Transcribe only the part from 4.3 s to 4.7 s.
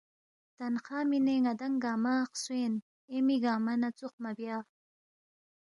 بیا